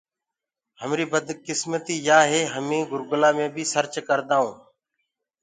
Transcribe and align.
همريٚ 0.81 1.09
بدڪسمتيٚ 1.11 2.03
يآ 2.07 2.19
هي 2.31 2.41
هميٚنٚ 2.53 2.87
گُوگلو 2.91 3.29
مي 3.37 3.45
بيٚ 3.55 3.71
سرچ 3.73 3.93
ڪردآئوٚنٚ۔ 4.07 4.57